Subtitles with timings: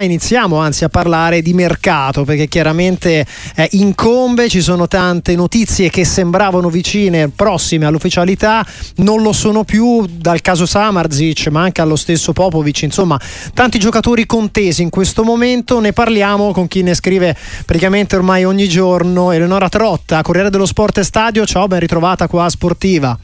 [0.00, 6.04] Iniziamo anzi a parlare di mercato perché chiaramente eh, incombe, ci sono tante notizie che
[6.04, 8.64] sembravano vicine, prossime all'ufficialità,
[8.98, 13.20] non lo sono più dal caso Samarzic ma anche allo stesso Popovic, insomma
[13.52, 17.36] tanti giocatori contesi in questo momento, ne parliamo con chi ne scrive
[17.66, 22.44] praticamente ormai ogni giorno, Eleonora Trotta, Corriere dello Sport e Stadio, ciao ben ritrovata qua
[22.44, 23.18] a Sportiva.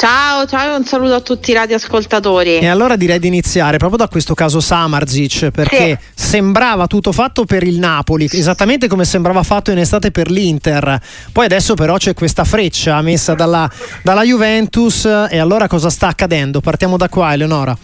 [0.00, 2.60] Ciao, ciao e un saluto a tutti i radioascoltatori.
[2.60, 6.28] E allora direi di iniziare proprio da questo caso Samarzic, perché sì.
[6.28, 10.98] sembrava tutto fatto per il Napoli, esattamente come sembrava fatto in estate per l'Inter.
[11.32, 13.70] Poi adesso però c'è questa freccia messa dalla,
[14.02, 16.62] dalla Juventus e allora cosa sta accadendo?
[16.62, 17.76] Partiamo da qua, Eleonora.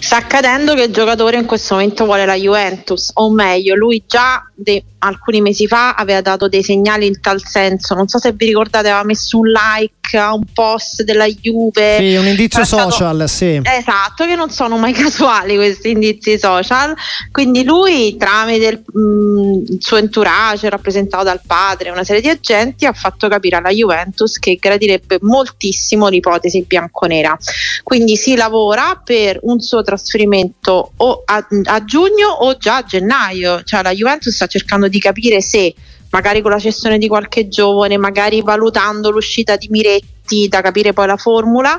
[0.00, 4.42] Sta accadendo che il giocatore in questo momento vuole la Juventus, o meglio, lui già
[4.52, 7.94] de- alcuni mesi fa aveva dato dei segnali in tal senso.
[7.94, 11.96] Non so se vi ricordate, aveva messo un like a un post della Juve.
[11.98, 12.90] Sì, un indizio trattato...
[12.90, 13.60] social, sì.
[13.62, 16.94] Esatto, che non sono mai casuali questi indizi social.
[17.30, 22.28] Quindi lui, tramite il, mh, mm, il suo entourage, rappresentato dal padre, una serie di
[22.28, 27.36] agenti, ha fatto capire alla Juventus che gradirebbe moltissimo l'ipotesi bianconera.
[27.82, 33.62] Quindi si lavora per un suo trasferimento o a, a giugno o già a gennaio.
[33.62, 35.74] Cioè la Juventus sta cercando di capire se
[36.10, 41.06] magari con la cessione di qualche giovane, magari valutando l'uscita di Miretti da capire poi
[41.06, 41.78] la formula,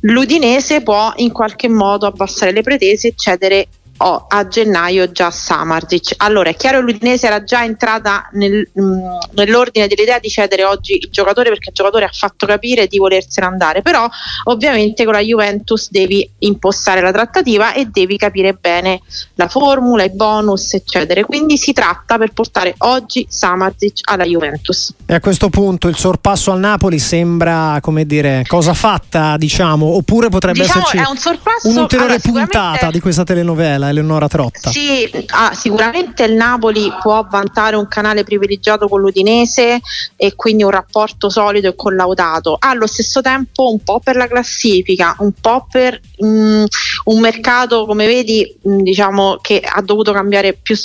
[0.00, 3.68] l'Udinese può in qualche modo abbassare le pretese e cedere
[3.98, 6.14] oh, a gennaio già Samarzic.
[6.18, 8.98] Allora è chiaro che l'Udinese era già entrata nel, mh, mm,
[9.32, 13.46] nell'ordine dell'idea di cedere oggi il giocatore perché il giocatore ha fatto capire di volersene
[13.46, 14.08] andare, però
[14.44, 19.00] ovviamente con la Juventus devi impostare la trattativa e devi capire bene
[19.34, 21.24] la formula, i bonus eccetera.
[21.24, 24.92] Quindi si tratta per portare oggi Samarzic alla Juventus.
[25.06, 30.28] E a questo punto il sorpasso al Napoli sembra come dire cosa fatta diciamo oppure
[30.28, 34.70] potrebbe diciamo, esserci un sorpasso, un'ulteriore allora, puntata di questa telenovela Eleonora Trotta.
[34.70, 39.80] Sì, ah, sicuramente il Napoli può vantare un canale privilegiato con l'Udinese
[40.16, 42.56] e quindi un rapporto solido e collaudato.
[42.58, 46.64] Allo stesso tempo un po' per la classifica, un po' per mh, mm,
[47.04, 50.76] un mercato, come vedi, mh, mm, diciamo che ha dovuto cambiare più,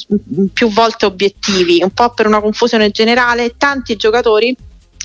[0.53, 3.56] più volte obiettivi, un po' per una confusione generale.
[3.58, 4.56] Tanti giocatori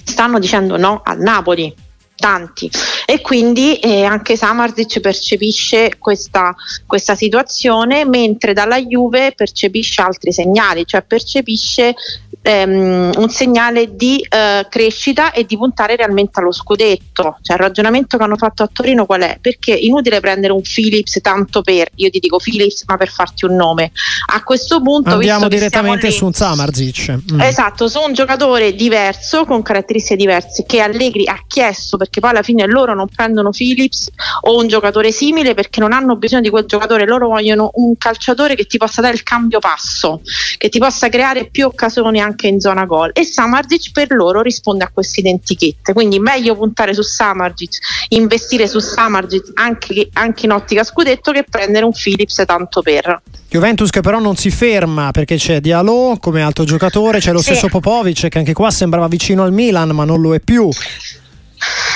[0.04, 1.75] stanno dicendo no al Napoli
[2.16, 2.71] tanti
[3.09, 6.53] e quindi eh, anche Samarzic percepisce questa,
[6.87, 11.95] questa, situazione mentre dalla Juve percepisce altri segnali, cioè percepisce
[12.43, 17.39] ehm, un segnale di eh, crescita e di puntare realmente allo scudetto.
[17.43, 19.39] Cioè il ragionamento che hanno fatto a Torino qual è?
[19.41, 23.45] Perché è inutile prendere un Philips tanto per, io ti dico Philips ma per farti
[23.45, 23.93] un nome.
[24.33, 27.19] A questo punto andiamo direttamente su un Samarzic.
[27.33, 27.41] Mm.
[27.41, 32.43] Esatto, su un giocatore diverso con caratteristiche diverse che Allegri ha chiesto perché poi alla
[32.43, 34.09] fine loro non prendono Philips
[34.43, 38.55] o un giocatore simile perché non hanno bisogno di quel giocatore, loro vogliono un calciatore
[38.55, 40.23] che ti possa dare il cambio passo,
[40.59, 44.84] che ti possa creare più occasioni anche in zona gol e Samardzic per loro risponde
[44.84, 50.84] a queste identichette, quindi meglio puntare su Samardzic, investire su Samardzic anche, anche in ottica
[50.84, 53.23] scudetto che prendere un Philips tanto per.
[53.49, 57.51] Juventus che però non si ferma perché c'è Diallo come altro giocatore, c'è lo sì.
[57.51, 60.69] stesso Popovic che anche qua sembrava vicino al Milan ma non lo è più.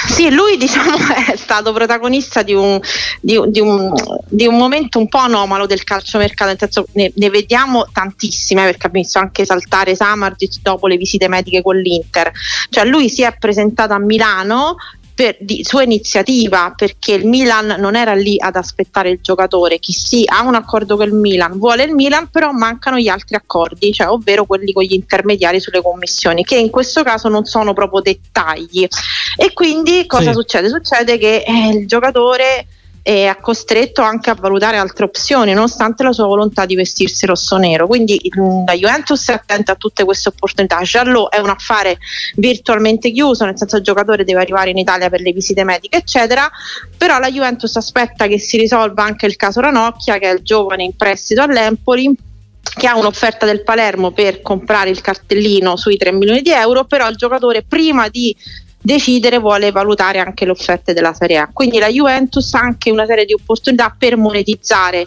[0.09, 2.81] Sì, lui diciamo è stato protagonista di un,
[3.21, 3.93] di, di, un,
[4.29, 8.87] di un, momento un po' anomalo del calciomercato, nel senso ne, ne vediamo tantissime perché
[8.87, 12.31] ha visto anche saltare Samardzic dopo le visite mediche con l'Inter.
[12.71, 14.77] Cioè lui si è presentato a Milano
[15.21, 19.93] per, di sua iniziativa perché il Milan non era lì ad aspettare il giocatore, chi
[19.93, 23.93] sì ha un accordo con il Milan, vuole il Milan, però mancano gli altri accordi,
[23.93, 28.01] cioè ovvero quelli con gli intermediari sulle commissioni, che in questo caso non sono proprio
[28.01, 28.89] dettagli.
[29.37, 30.33] E quindi cosa sì.
[30.33, 30.69] succede?
[30.71, 32.67] Succede che eh, il giocatore
[33.03, 37.87] e ha costretto anche a valutare altre opzioni nonostante la sua volontà di vestirsi rosso-nero
[37.87, 40.81] quindi mm, la Juventus è attenta a tutte queste opportunità.
[40.83, 41.99] Giallo è un affare
[42.37, 46.51] virtualmente chiuso nel senso il giocatore deve arrivare in Italia per le visite mediche eccetera.
[46.97, 50.85] Però la Juventus aspetta che si risolva anche il caso Ranocchia che è il giovane
[50.85, 52.15] in prestito all'Empoli
[52.63, 56.85] che ha un'offerta del Palermo per comprare il cartellino sui 3 milioni di euro.
[56.85, 58.35] Però il giocatore prima di
[58.83, 61.51] decidere vuole valutare anche le offerte della Serie A.
[61.53, 65.07] Quindi la Juventus ha anche una serie di opportunità per monetizzare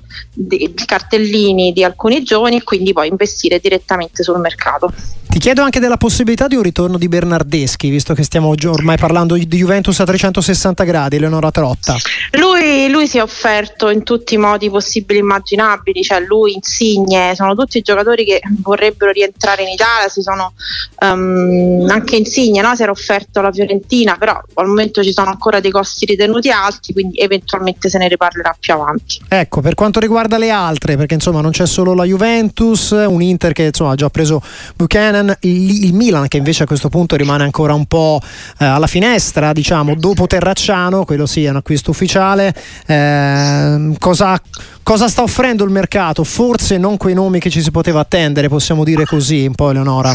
[0.50, 4.92] i cartellini di alcuni giovani e quindi poi investire direttamente sul mercato.
[5.34, 9.34] Ti chiedo anche della possibilità di un ritorno di Bernardeschi, visto che stiamo ormai parlando
[9.34, 11.96] di Juventus a 360 gradi, Leonora Trotta.
[12.38, 17.34] Lui, lui si è offerto in tutti i modi possibili e immaginabili, cioè lui, Insigne,
[17.34, 20.54] sono tutti giocatori che vorrebbero rientrare in Italia, si sono
[21.00, 22.76] um, anche Insigne no?
[22.76, 26.94] si era offerto alla Fiorentina, però al momento ci sono ancora dei costi ritenuti alti,
[26.94, 29.22] quindi eventualmente se ne riparlerà più avanti.
[29.28, 33.54] Ecco, per quanto riguarda le altre, perché insomma non c'è solo la Juventus, un Inter
[33.54, 34.42] che insomma ha già preso
[34.76, 38.20] Buchanan il, il, Milan che invece a questo punto rimane ancora un po'
[38.60, 42.54] eh, alla finestra, diciamo, dopo Terracciano, quello sì è un acquisto ufficiale.
[42.86, 44.40] Eh, cosa,
[44.84, 46.24] cosa, sta offrendo il mercato?
[46.24, 50.12] Forse non quei nomi che ci si poteva attendere, possiamo dire così, un po' Eleonora.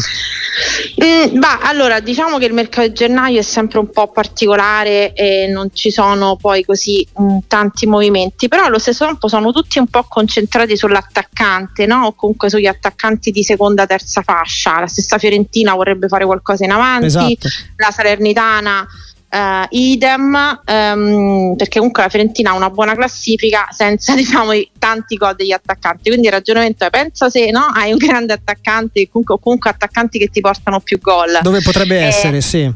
[1.03, 5.47] Mm, bah, allora, diciamo che il mercato di gennaio è sempre un po' particolare e
[5.47, 9.79] non ci sono poi così mh, mm, tanti movimenti, però allo stesso tempo sono tutti
[9.79, 12.05] un po' concentrati sull'attaccante, no?
[12.05, 14.79] o comunque sugli attaccanti di seconda, terza fascia.
[14.79, 17.47] La stessa Fiorentina vorrebbe fare qualcosa in avanti, esatto.
[17.77, 18.87] la Salernitana
[19.31, 25.35] Uh, idem um, perché comunque la Fiorentina ha una buona classifica senza diciamo tanti gol
[25.35, 26.09] degli attaccanti.
[26.09, 30.29] Quindi il ragionamento è pensa se no, hai un grande attaccante comunque, comunque attaccanti che
[30.29, 31.39] ti portano più gol.
[31.41, 32.71] Dove potrebbe eh, essere sì.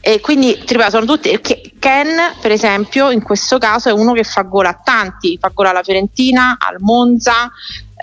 [0.00, 1.40] e quindi ti ripeto, sono tutti.
[1.78, 2.08] Ken,
[2.40, 5.84] per esempio, in questo caso è uno che fa gol a tanti, fa gol alla
[5.84, 7.48] Fiorentina, al Monza,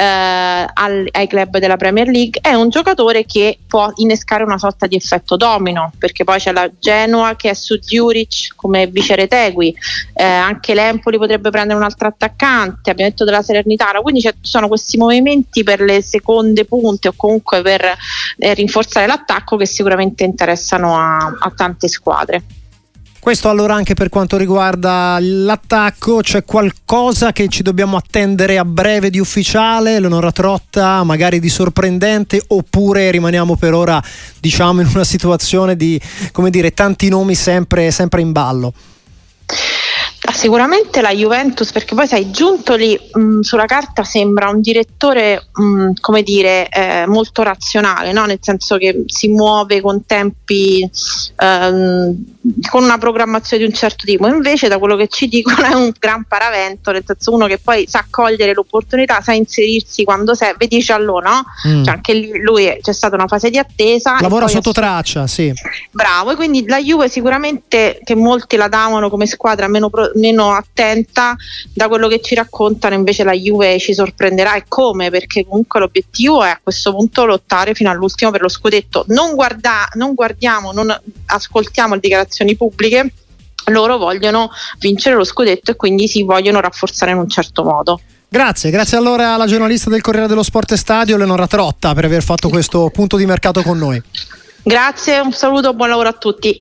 [0.04, 4.96] al, ai club della Premier League, è un giocatore che può innescare una sorta di
[4.96, 9.76] effetto domino, perché poi c'è la Genoa che è su Zurich come vice Retegui,
[10.14, 14.68] eh, anche l'Empoli potrebbe prendere un altro attaccante, abbiamo detto della Salernitana, quindi ci sono
[14.68, 17.84] questi movimenti per le seconde punte o comunque per
[18.38, 22.44] eh, rinforzare l'attacco che sicuramente interessano a, a tante squadre.
[23.20, 29.10] Questo allora anche per quanto riguarda l'attacco, c'è qualcosa che ci dobbiamo attendere a breve
[29.10, 34.02] di ufficiale, Leonora Trotta, magari di sorprendente, oppure rimaniamo per ora
[34.40, 36.00] diciamo in una situazione di
[36.50, 38.74] dire tanti nomi sempre, sempre in ballo?
[40.40, 46.24] Sicuramente la Juventus, perché poi sai, Giuntoli mh, sulla carta sembra un direttore, mh, come
[46.24, 48.26] dire, eh, molto razionale, no?
[48.26, 50.90] nel senso che si muove con tempi,
[51.36, 52.16] ehm,
[52.70, 54.28] con una programmazione di un certo tipo.
[54.28, 57.86] Invece, da quello che ci dicono, è un gran paravento, nel senso uno che poi
[57.88, 61.44] sa cogliere l'opportunità, sa inserirsi quando sei, vedi Ciallò, no?
[61.68, 61.84] Mm.
[61.84, 64.18] Cioè anche lì lui c'è stata una fase di attesa.
[64.22, 65.52] Lavora sotto traccia, sì.
[65.92, 70.52] Bravo, e quindi la Juve sicuramente che molti la davano come squadra meno, pro, meno
[70.52, 71.36] attenta
[71.74, 74.56] da quello che ci raccontano invece la Juve ci sorprenderà.
[74.56, 75.10] E come?
[75.10, 79.06] Perché comunque l'obiettivo è a questo punto lottare fino all'ultimo per lo scudetto.
[79.08, 83.12] Non, guarda, non guardiamo non ascoltiamo le dichiarazioni pubbliche.
[83.66, 84.50] Loro vogliono
[84.80, 88.00] vincere lo scudetto e quindi si vogliono rafforzare in un certo modo.
[88.28, 92.50] Grazie, grazie allora alla giornalista del Corriere dello Sport Stadio, Leonora Trotta, per aver fatto
[92.50, 94.02] questo punto di mercato con noi.
[94.62, 96.56] Grazie, un saluto, buon lavoro a tutti.